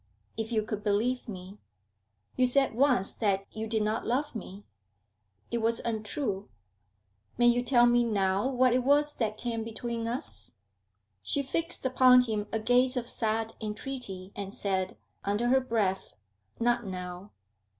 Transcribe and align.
'If 0.35 0.51
you 0.51 0.63
could 0.63 0.83
believe 0.83 1.29
me.' 1.29 1.59
'You 2.35 2.47
said 2.47 2.73
once 2.73 3.13
that 3.13 3.45
you 3.51 3.67
did 3.67 3.83
not 3.83 4.03
love 4.03 4.33
me.' 4.33 4.65
'It 5.51 5.59
was 5.59 5.79
untrue.' 5.81 6.49
'May 7.37 7.45
you 7.45 7.61
tell 7.61 7.85
me 7.85 8.03
now 8.03 8.49
what 8.49 8.73
it 8.73 8.83
was 8.83 9.13
that 9.17 9.37
came 9.37 9.63
between 9.63 10.07
us?' 10.07 10.53
She 11.21 11.43
fixed 11.43 11.85
upon 11.85 12.21
him 12.21 12.47
a 12.51 12.57
gaze 12.57 12.97
of 12.97 13.07
sad 13.07 13.53
entreaty, 13.61 14.31
and 14.35 14.51
said, 14.51 14.97
under 15.23 15.49
her 15.49 15.61
breath, 15.61 16.15
'Not 16.59 16.83
now.' 16.83 17.29